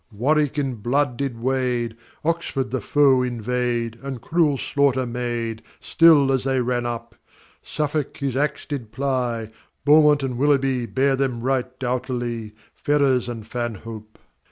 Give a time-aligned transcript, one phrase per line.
[0.11, 1.95] Warwick in blood did wade,
[2.25, 7.13] Oxford the foe invade, And cruel slaughter made, Still as they ran up;
[7.61, 9.51] Suffolk his ax did ply,
[9.85, 14.17] Beaumont and Willoughby Bare them right doughtily, Ferrers and Fanhope.